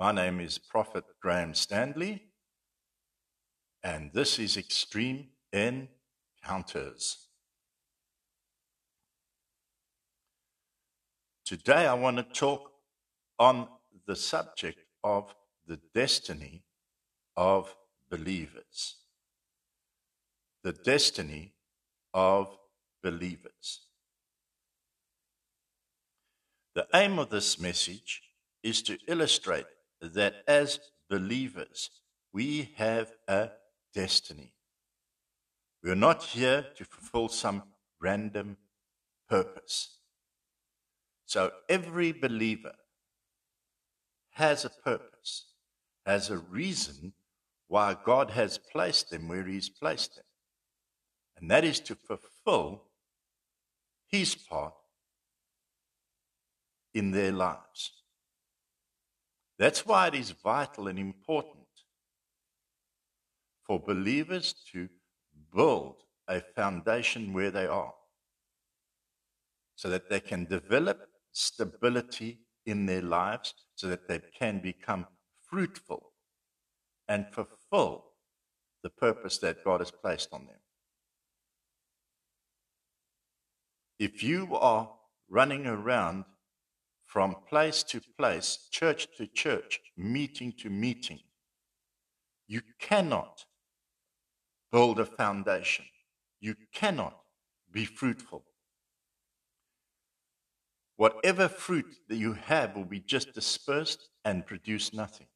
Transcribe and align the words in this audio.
My 0.00 0.12
name 0.12 0.38
is 0.38 0.58
Prophet 0.58 1.02
Graham 1.20 1.54
Stanley, 1.54 2.22
and 3.82 4.12
this 4.12 4.38
is 4.38 4.56
Extreme 4.56 5.26
Encounters. 5.52 7.26
Today, 11.44 11.88
I 11.88 11.94
want 11.94 12.18
to 12.18 12.22
talk 12.22 12.70
on 13.40 13.66
the 14.06 14.14
subject 14.14 14.78
of 15.02 15.34
the 15.66 15.80
destiny 15.92 16.62
of 17.36 17.74
believers. 18.08 18.98
The 20.62 20.74
destiny 20.74 21.54
of 22.14 22.56
believers. 23.02 23.80
The 26.76 26.86
aim 26.94 27.18
of 27.18 27.30
this 27.30 27.58
message 27.58 28.22
is 28.62 28.80
to 28.82 28.96
illustrate 29.08 29.66
that 30.00 30.42
as 30.46 30.80
believers, 31.08 31.90
we 32.32 32.70
have 32.76 33.12
a 33.26 33.50
destiny. 33.94 34.52
We're 35.82 35.94
not 35.94 36.22
here 36.22 36.66
to 36.76 36.84
fulfill 36.84 37.28
some 37.28 37.62
random 38.00 38.56
purpose. 39.28 39.98
So 41.26 41.50
every 41.68 42.12
believer 42.12 42.74
has 44.30 44.64
a 44.64 44.70
purpose, 44.70 45.46
has 46.06 46.30
a 46.30 46.38
reason 46.38 47.12
why 47.66 47.96
God 48.02 48.30
has 48.30 48.56
placed 48.56 49.10
them 49.10 49.28
where 49.28 49.44
He's 49.44 49.68
placed 49.68 50.16
them. 50.16 50.24
And 51.36 51.50
that 51.50 51.64
is 51.64 51.80
to 51.80 51.94
fulfill 51.94 52.84
His 54.08 54.34
part 54.34 54.74
in 56.94 57.10
their 57.10 57.32
lives. 57.32 57.92
That's 59.58 59.84
why 59.84 60.06
it 60.08 60.14
is 60.14 60.30
vital 60.30 60.86
and 60.86 60.98
important 60.98 61.58
for 63.66 63.80
believers 63.80 64.54
to 64.72 64.88
build 65.54 65.96
a 66.28 66.40
foundation 66.40 67.32
where 67.32 67.50
they 67.50 67.66
are 67.66 67.92
so 69.74 69.88
that 69.90 70.08
they 70.08 70.20
can 70.20 70.44
develop 70.44 71.00
stability 71.32 72.40
in 72.66 72.86
their 72.86 73.02
lives 73.02 73.54
so 73.74 73.88
that 73.88 74.08
they 74.08 74.20
can 74.38 74.60
become 74.60 75.06
fruitful 75.48 76.12
and 77.08 77.26
fulfill 77.32 78.04
the 78.82 78.90
purpose 78.90 79.38
that 79.38 79.64
God 79.64 79.80
has 79.80 79.90
placed 79.90 80.28
on 80.32 80.46
them. 80.46 80.60
If 83.98 84.22
you 84.22 84.54
are 84.54 84.90
running 85.28 85.66
around 85.66 86.24
from 87.08 87.34
place 87.48 87.82
to 87.82 88.02
place, 88.18 88.68
church 88.70 89.08
to 89.16 89.26
church, 89.26 89.80
meeting 89.96 90.52
to 90.52 90.68
meeting, 90.68 91.18
you 92.46 92.60
cannot 92.78 93.46
build 94.70 95.00
a 95.00 95.06
foundation. 95.06 95.86
You 96.40 96.54
cannot 96.72 97.18
be 97.72 97.86
fruitful. 97.86 98.44
Whatever 100.96 101.48
fruit 101.48 101.86
that 102.08 102.16
you 102.16 102.34
have 102.34 102.76
will 102.76 102.84
be 102.84 103.00
just 103.00 103.32
dispersed 103.32 104.10
and 104.26 104.46
produce 104.46 104.92
nothing. 104.92 105.28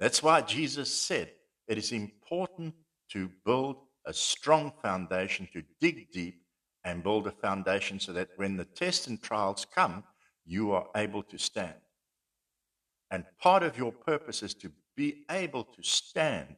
That's 0.00 0.22
why 0.22 0.40
Jesus 0.40 0.92
said 0.92 1.30
it 1.68 1.78
is 1.78 1.92
important 1.92 2.74
to 3.12 3.30
build 3.44 3.76
a 4.04 4.12
strong 4.12 4.72
foundation, 4.82 5.48
to 5.52 5.62
dig 5.80 6.10
deep 6.10 6.42
and 6.88 7.02
build 7.02 7.26
a 7.26 7.30
foundation 7.30 8.00
so 8.00 8.14
that 8.14 8.30
when 8.36 8.56
the 8.56 8.64
tests 8.64 9.06
and 9.08 9.22
trials 9.22 9.66
come, 9.74 10.02
you 10.46 10.72
are 10.72 10.86
able 10.96 11.22
to 11.22 11.38
stand. 11.38 11.74
And 13.10 13.24
part 13.38 13.62
of 13.62 13.76
your 13.76 13.92
purpose 13.92 14.42
is 14.42 14.54
to 14.54 14.72
be 14.96 15.24
able 15.30 15.64
to 15.64 15.82
stand 15.82 16.56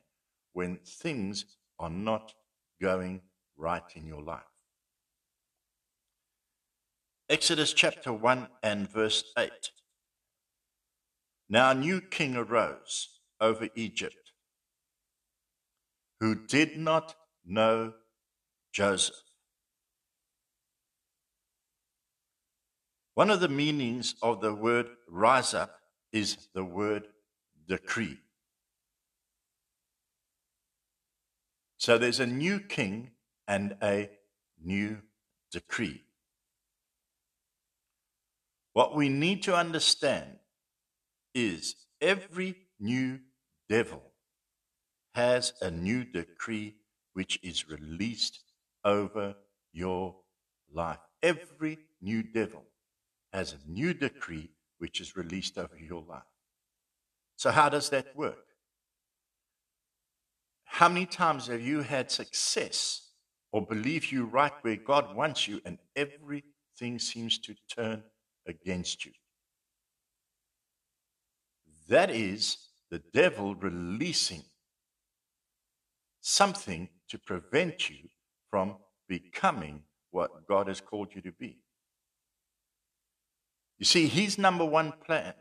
when 0.52 0.79
things 0.86 1.45
are 1.80 1.91
not 1.91 2.33
going 2.80 3.23
right 3.57 3.83
in 3.96 4.07
your 4.07 4.23
life. 4.23 4.42
Exodus 7.29 7.73
chapter 7.73 8.12
1 8.12 8.47
and 8.62 8.89
verse 8.91 9.24
8. 9.36 9.51
Now 11.48 11.73
a 11.73 11.74
new 11.74 12.01
king 12.01 12.36
arose 12.36 13.08
over 13.41 13.68
Egypt 13.74 14.33
who 16.20 16.35
did 16.35 16.77
not 16.77 17.17
know 17.45 17.95
Joseph. 18.73 19.30
One 23.15 23.31
of 23.31 23.41
the 23.41 23.48
meanings 23.48 24.15
of 24.23 24.41
the 24.41 24.55
word 24.55 24.89
rise 25.09 25.53
up 25.55 25.81
is 26.13 26.48
the 26.55 26.65
word 26.65 27.09
decree. 27.67 28.19
So 31.77 31.98
there's 31.98 32.21
a 32.21 32.27
new 32.27 32.61
king 32.61 33.13
and 33.48 33.77
a 33.83 34.11
new 34.63 34.98
decree. 35.51 36.03
What 38.73 38.95
we 38.95 39.09
need 39.09 39.42
to 39.45 39.57
understand 39.57 40.39
is 41.35 41.75
every 42.01 42.57
new 42.79 43.21
devil 43.69 44.03
has 45.15 45.53
a 45.61 45.71
new 45.71 46.05
decree 46.05 46.77
which 47.15 47.41
is 47.42 47.69
released 47.69 48.41
over 48.85 49.35
your 49.73 50.17
life. 50.73 50.98
Every 51.23 51.79
new 52.01 52.23
devil 52.23 52.65
has 53.33 53.55
a 53.55 53.70
new 53.70 53.95
decree 53.95 54.51
which 54.79 55.01
is 55.01 55.17
released 55.17 55.58
over 55.58 55.77
your 55.79 56.02
life. 56.02 56.23
So, 57.36 57.51
how 57.51 57.68
does 57.68 57.91
that 57.91 58.17
work? 58.17 58.45
How 60.64 60.89
many 60.89 61.07
times 61.07 61.48
have 61.48 61.61
you 61.61 61.80
had 61.80 62.11
success 62.11 63.08
or 63.52 63.67
believe 63.67 64.13
you 64.13 64.24
right 64.24 64.52
where 64.63 64.77
God 64.77 65.14
wants 65.14 65.48
you 65.48 65.61
and 65.64 65.79
everything 65.96 66.98
seems 66.98 67.39
to 67.41 67.55
turn 67.68 68.02
against 68.46 69.05
you? 69.05 69.13
That 71.89 72.11
is 72.11 72.57
the 72.91 73.02
devil 73.12 73.55
releasing 73.55 74.42
something 76.20 76.89
to 77.08 77.18
prevent 77.18 77.91
you 77.91 78.08
from 78.51 78.77
becoming 79.08 79.83
what 80.11 80.47
God 80.47 80.68
has 80.68 80.80
called 80.80 81.08
you 81.14 81.20
to 81.23 81.33
be. 81.33 81.58
You 83.80 83.86
see, 83.86 84.07
his 84.07 84.36
number 84.36 84.64
one 84.64 84.92
plan 85.07 85.33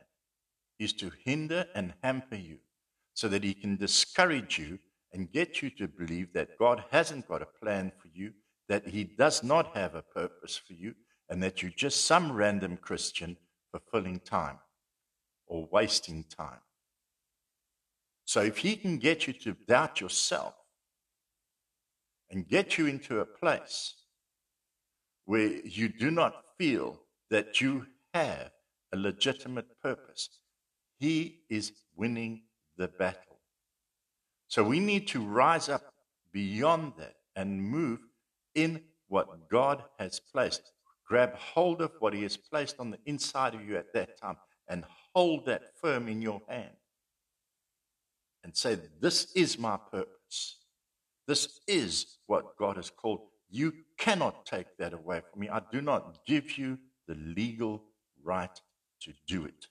is 0.79 0.93
to 0.93 1.11
hinder 1.25 1.65
and 1.75 1.93
hamper 2.01 2.37
you 2.37 2.59
so 3.13 3.27
that 3.27 3.43
he 3.43 3.53
can 3.53 3.75
discourage 3.75 4.57
you 4.57 4.79
and 5.11 5.29
get 5.29 5.61
you 5.61 5.69
to 5.71 5.89
believe 5.89 6.31
that 6.33 6.57
God 6.57 6.85
hasn't 6.89 7.27
got 7.27 7.41
a 7.41 7.47
plan 7.61 7.91
for 8.01 8.07
you, 8.07 8.31
that 8.69 8.87
he 8.87 9.03
does 9.03 9.43
not 9.43 9.75
have 9.75 9.93
a 9.93 10.01
purpose 10.01 10.55
for 10.55 10.71
you, 10.71 10.95
and 11.27 11.43
that 11.43 11.61
you're 11.61 11.71
just 11.75 12.05
some 12.05 12.31
random 12.31 12.77
Christian 12.77 13.35
fulfilling 13.71 14.21
time 14.21 14.59
or 15.45 15.67
wasting 15.69 16.23
time. 16.23 16.61
So 18.23 18.41
if 18.41 18.59
he 18.59 18.77
can 18.77 18.99
get 18.99 19.27
you 19.27 19.33
to 19.33 19.57
doubt 19.67 19.99
yourself 19.99 20.53
and 22.31 22.47
get 22.47 22.77
you 22.77 22.85
into 22.85 23.19
a 23.19 23.25
place 23.25 23.95
where 25.25 25.59
you 25.65 25.89
do 25.89 26.09
not 26.09 26.35
feel 26.57 27.01
that 27.31 27.59
you 27.59 27.87
have 28.13 28.51
a 28.93 28.97
legitimate 28.97 29.81
purpose. 29.81 30.29
He 30.99 31.41
is 31.49 31.71
winning 31.95 32.43
the 32.77 32.87
battle. 32.87 33.39
So 34.47 34.63
we 34.63 34.79
need 34.79 35.07
to 35.09 35.21
rise 35.21 35.69
up 35.69 35.93
beyond 36.31 36.93
that 36.97 37.15
and 37.35 37.61
move 37.61 37.99
in 38.55 38.81
what 39.07 39.49
God 39.49 39.83
has 39.99 40.19
placed. 40.19 40.71
Grab 41.07 41.35
hold 41.35 41.81
of 41.81 41.91
what 41.99 42.13
He 42.13 42.23
has 42.23 42.37
placed 42.37 42.79
on 42.79 42.91
the 42.91 42.99
inside 43.05 43.55
of 43.55 43.67
you 43.67 43.77
at 43.77 43.93
that 43.93 44.19
time 44.19 44.37
and 44.67 44.83
hold 45.13 45.45
that 45.45 45.77
firm 45.81 46.07
in 46.07 46.21
your 46.21 46.41
hand 46.47 46.71
and 48.43 48.55
say, 48.55 48.77
This 48.99 49.31
is 49.35 49.57
my 49.57 49.77
purpose. 49.91 50.57
This 51.27 51.59
is 51.67 52.17
what 52.27 52.57
God 52.57 52.77
has 52.77 52.89
called. 52.89 53.21
You 53.51 53.73
cannot 53.97 54.45
take 54.45 54.77
that 54.77 54.93
away 54.93 55.21
from 55.29 55.41
me. 55.41 55.49
I 55.49 55.61
do 55.71 55.81
not 55.81 56.25
give 56.25 56.57
you 56.57 56.77
the 57.07 57.15
legal 57.15 57.83
right 58.23 58.61
to 59.01 59.13
do 59.27 59.45
it. 59.45 59.67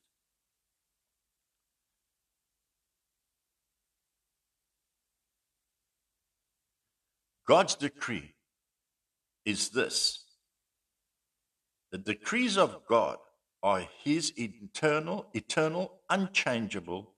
God's 7.47 7.75
decree 7.75 8.35
is 9.47 9.71
this 9.71 10.25
the 11.91 11.99
decrees 11.99 12.59
of 12.59 12.87
God 12.87 13.17
are 13.63 13.89
his 14.05 14.33
eternal, 14.39 15.27
eternal, 15.33 16.01
unchangeable, 16.11 17.15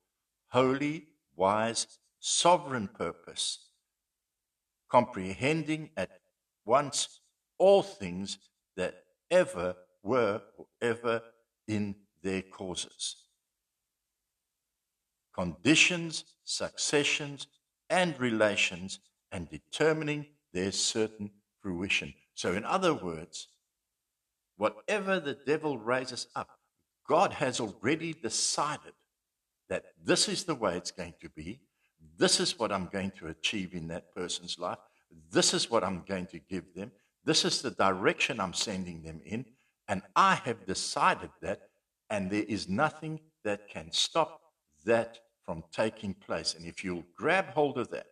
holy, 0.51 1.09
wise, 1.35 1.99
sovereign 2.21 2.89
purpose, 2.89 3.71
comprehending 4.89 5.91
at 5.97 6.11
once 6.65 7.21
all 7.59 7.83
things 7.83 8.39
that 8.77 9.03
ever 9.31 9.75
were 10.03 10.43
or 10.57 10.67
ever 10.81 11.23
in 11.69 11.95
their 12.23 12.43
causes. 12.43 13.17
conditions, 15.35 16.25
successions, 16.45 17.47
and 17.89 18.19
relations, 18.21 19.01
and 19.33 19.49
determining 19.49 20.27
their 20.53 20.73
certain 20.73 21.31
fruition. 21.63 22.13
So, 22.35 22.53
in 22.53 22.65
other 22.65 22.95
words, 22.95 23.49
whatever 24.57 25.21
the 25.21 25.39
devil 25.47 25.79
raises 25.79 26.27
up, 26.35 26.49
God 27.09 27.33
has 27.35 27.61
already 27.61 28.13
decided 28.13 28.93
that 29.69 29.85
this 30.03 30.29
is 30.29 30.45
the 30.45 30.55
way 30.55 30.77
it's 30.77 30.91
going 30.91 31.15
to 31.21 31.29
be. 31.31 31.61
This 32.19 32.41
is 32.41 32.59
what 32.59 32.73
I'm 32.73 32.87
going 32.87 33.13
to 33.19 33.29
achieve 33.29 33.75
in 33.75 33.89
that 33.89 34.15
person's 34.15 34.59
life. 34.59 34.79
This 35.31 35.55
is 35.55 35.71
what 35.71 35.85
I'm 35.85 36.03
going 36.07 36.27
to 36.27 36.39
give 36.39 36.75
them. 36.75 36.93
This 37.25 37.45
is 37.45 37.63
the 37.63 37.71
direction 37.71 38.41
I'm 38.41 38.55
sending 38.55 39.03
them 39.03 39.21
in. 39.25 39.45
And 39.91 40.03
I 40.15 40.37
have 40.37 40.67
decided 40.67 41.31
that, 41.43 41.63
and 42.11 42.31
there 42.31 42.45
is 42.45 42.69
nothing 42.69 43.19
that 43.43 43.69
can 43.69 43.91
stop 43.91 44.41
that 44.85 45.19
from 45.45 45.65
taking 45.73 46.15
place. 46.15 46.55
And 46.55 46.65
if 46.65 46.85
you'll 46.85 47.05
grab 47.17 47.47
hold 47.47 47.77
of 47.77 47.91
that, 47.91 48.07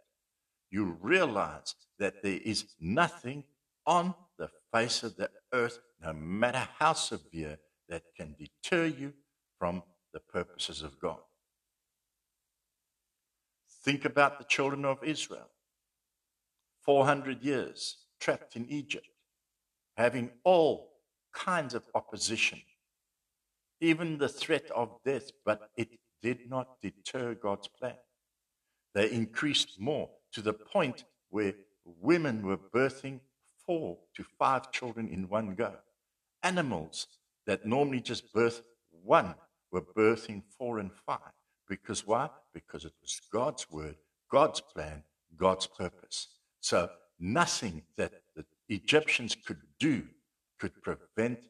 you'll 0.73 0.97
realize 1.01 1.77
that 2.01 2.21
there 2.21 2.41
is 2.45 2.65
nothing 2.81 3.45
on 3.87 4.13
the 4.39 4.51
face 4.75 5.05
of 5.05 5.15
the 5.17 5.31
earth, 5.53 5.79
no 6.03 6.13
matter 6.13 6.67
how 6.81 6.95
severe, 6.95 7.59
that 7.89 8.03
can 8.17 8.35
deter 8.37 8.87
you 8.87 9.13
from 9.57 9.85
the 10.13 10.19
purposes 10.19 10.83
of 10.83 10.99
God. 10.99 11.21
Think 13.85 14.05
about 14.05 14.39
the 14.39 14.45
children 14.45 14.85
of 14.85 15.05
Israel 15.05 15.49
400 16.83 17.41
years 17.45 17.99
trapped 18.19 18.57
in 18.57 18.67
Egypt, 18.69 19.07
having 19.97 20.31
all 20.43 20.88
kinds 21.45 21.75
of 21.75 21.85
opposition, 21.95 22.61
even 23.81 24.19
the 24.19 24.29
threat 24.29 24.71
of 24.75 24.99
death, 25.05 25.31
but 25.45 25.71
it 25.77 25.89
did 26.23 26.51
not 26.51 26.81
deter 26.83 27.35
God's 27.35 27.69
plan. 27.69 27.95
They 28.95 29.11
increased 29.11 29.81
more 29.81 30.11
to 30.33 30.43
the 30.43 30.53
point 30.53 31.05
where 31.31 31.55
women 31.85 32.43
were 32.45 32.59
birthing 32.59 33.21
four 33.65 33.99
to 34.17 34.25
five 34.39 34.73
children 34.73 35.09
in 35.09 35.29
one 35.29 35.55
go. 35.55 35.75
Animals 36.43 37.07
that 37.47 37.67
normally 37.67 38.01
just 38.01 38.33
birth 38.33 38.63
one 38.91 39.35
were 39.71 39.83
birthing 39.83 40.43
four 40.57 40.79
and 40.79 40.91
five. 41.07 41.33
Because 41.69 42.07
why? 42.07 42.31
Because 42.55 42.85
it 42.85 42.95
was 43.01 43.21
God's 43.33 43.71
word, 43.71 43.97
God's 44.31 44.61
plan, 44.61 45.03
God's 45.37 45.67
purpose. 45.67 46.29
So 46.61 46.89
nothing 47.21 47.83
that 47.97 48.13
the 48.35 48.45
Egyptians 48.69 49.37
could 49.37 49.61
do 49.79 50.03
could 50.59 50.83
prevent 50.83 51.41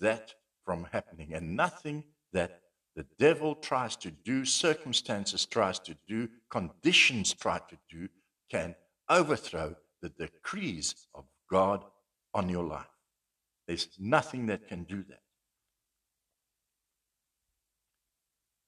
that 0.00 0.34
from 0.64 0.86
happening, 0.92 1.34
and 1.34 1.56
nothing 1.56 2.04
that 2.32 2.60
the 2.94 3.06
devil 3.18 3.54
tries 3.54 3.96
to 3.96 4.10
do, 4.10 4.44
circumstances 4.44 5.46
tries 5.46 5.78
to 5.80 5.96
do, 6.06 6.28
conditions 6.50 7.32
try 7.32 7.58
to 7.58 7.78
do, 7.88 8.08
can 8.50 8.74
overthrow 9.08 9.74
the 10.02 10.08
decrees 10.10 11.06
of 11.14 11.24
God 11.50 11.84
on 12.34 12.48
your 12.48 12.64
life. 12.64 12.86
There's 13.66 13.88
nothing 13.98 14.46
that 14.46 14.68
can 14.68 14.84
do 14.84 15.04
that. 15.08 15.22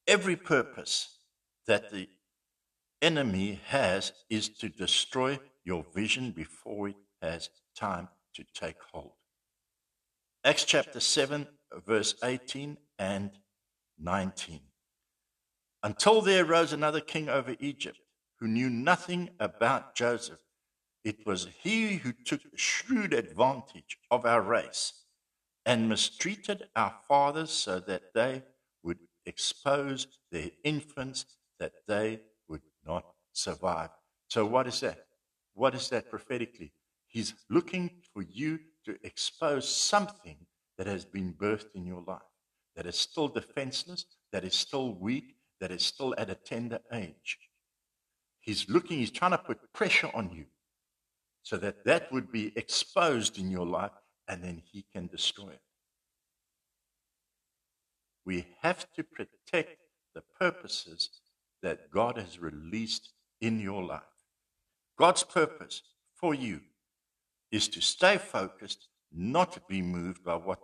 Every 0.06 0.36
purpose 0.36 1.19
that 1.66 1.90
the 1.90 2.08
enemy 3.02 3.60
has 3.66 4.12
is 4.28 4.48
to 4.48 4.69
destroy 4.69 5.38
your 5.64 5.84
vision 5.94 6.32
before 6.32 6.88
it 6.88 6.96
has 7.22 7.48
time 7.76 8.08
to 8.34 8.44
take 8.54 8.76
hold. 8.93 9.12
Acts 10.42 10.64
chapter 10.64 11.00
7, 11.00 11.46
verse 11.87 12.14
18 12.25 12.78
and 12.98 13.31
19. 13.98 14.60
Until 15.82 16.22
there 16.22 16.46
arose 16.46 16.72
another 16.72 17.00
king 17.00 17.28
over 17.28 17.56
Egypt 17.60 17.98
who 18.38 18.48
knew 18.48 18.70
nothing 18.70 19.28
about 19.38 19.94
Joseph. 19.94 20.38
It 21.04 21.26
was 21.26 21.48
he 21.62 21.96
who 21.96 22.12
took 22.12 22.40
shrewd 22.56 23.12
advantage 23.12 23.98
of 24.10 24.25
our 24.25 24.40
race 24.40 24.94
and 25.66 25.90
mistreated 25.90 26.69
our 26.75 26.94
fathers 27.06 27.50
so 27.50 27.78
that 27.81 28.14
they 28.14 28.43
would 28.82 28.98
expose 29.26 30.06
their 30.32 30.50
infants 30.64 31.26
that 31.58 31.72
they 31.86 32.20
would 32.48 32.62
not 32.86 33.04
survive. 33.34 33.90
So, 34.28 34.46
what 34.46 34.66
is 34.66 34.81
that? 34.81 35.04
What 35.52 35.75
is 35.75 35.90
that 35.90 36.08
prophetically? 36.08 36.72
He's 37.08 37.34
looking 37.50 37.90
for 38.14 38.22
you 38.22 38.60
to 38.85 38.97
expose 39.03 39.69
something 39.69 40.37
that 40.79 40.87
has 40.87 41.05
been 41.05 41.35
birthed 41.35 41.75
in 41.75 41.85
your 41.87 42.03
life, 42.06 42.23
that 42.77 42.87
is 42.87 42.97
still 42.97 43.29
defenseless, 43.29 44.06
that 44.32 44.44
is 44.44 44.55
still 44.55 44.94
weak, 44.94 45.37
that 45.61 45.71
is 45.71 45.85
still 45.85 46.15
at 46.17 46.31
a 46.31 46.35
tender 46.35 46.79
age. 46.93 47.38
He's 48.41 48.69
looking, 48.69 48.99
he's 48.99 49.11
trying 49.11 49.32
to 49.32 49.38
put 49.38 49.73
pressure 49.73 50.11
on 50.15 50.31
you 50.31 50.47
so 51.43 51.56
that 51.59 51.85
that 51.85 52.11
would 52.12 52.32
be 52.32 52.53
exposed 52.56 53.38
in 53.38 53.50
your 53.50 53.67
life 53.67 53.93
and 54.29 54.43
then 54.43 54.62
he 54.73 54.85
can 54.93 55.06
destroy 55.06 55.50
it. 55.50 55.61
We 58.25 58.47
have 58.62 58.87
to 58.94 59.03
protect 59.03 59.77
the 60.15 60.23
purposes 60.38 61.11
that 61.62 61.91
God 61.91 62.17
has 62.17 62.38
released 62.38 63.11
in 63.41 63.61
your 63.61 63.82
life. 63.82 64.03
God's 64.99 65.25
purpose 65.25 65.82
for 66.15 66.35
you 66.35 66.61
is 67.50 67.69
to 67.69 67.81
stay 67.81 68.17
focused, 68.17 68.88
not 69.12 69.69
be 69.69 69.82
moved 69.82 70.25
by 70.25 70.37
what 70.37 70.61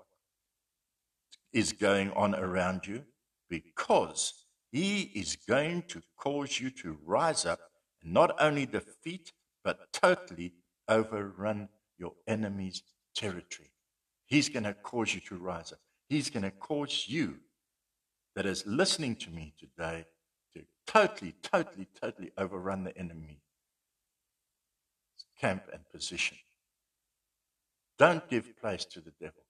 is 1.53 1.73
going 1.73 2.13
on 2.13 2.35
around 2.35 2.87
you, 2.87 3.05
because 3.49 4.45
He 4.73 5.03
is 5.15 5.37
going 5.37 5.83
to 5.89 6.03
cause 6.17 6.61
you 6.61 6.71
to 6.71 6.99
rise 7.05 7.47
up 7.47 7.61
and 8.03 8.13
not 8.13 8.37
only 8.41 8.67
defeat, 8.67 9.33
but 9.65 9.93
totally 9.93 10.53
overrun 10.89 11.69
your 11.99 12.13
enemy's 12.27 12.83
territory. 13.15 13.71
He's 14.27 14.49
going 14.49 14.65
to 14.65 14.75
cause 14.75 15.15
you 15.15 15.21
to 15.29 15.37
rise 15.37 15.73
up. 15.73 15.79
He's 16.09 16.31
going 16.31 16.43
to 16.43 16.51
cause 16.51 17.05
you 17.09 17.37
that 18.35 18.47
is 18.47 18.67
listening 18.67 19.17
to 19.17 19.31
me 19.31 19.55
today 19.59 20.05
to 20.55 20.63
totally, 20.87 21.35
totally, 21.43 21.89
totally 22.01 22.33
overrun 22.37 22.85
the 22.85 22.97
enemy 22.97 23.41
camp 25.41 25.65
and 25.73 25.83
position. 25.93 26.37
Don't 27.99 28.29
give 28.29 28.57
place 28.61 28.85
to 28.87 29.01
the 29.01 29.13
devil. 29.21 29.43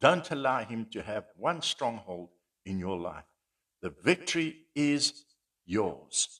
Don't 0.00 0.30
allow 0.30 0.64
him 0.64 0.86
to 0.92 1.02
have 1.02 1.24
one 1.36 1.60
stronghold 1.60 2.30
in 2.64 2.78
your 2.78 2.98
life. 2.98 3.24
The 3.82 3.94
victory 4.02 4.66
is 4.74 5.24
yours. 5.66 6.39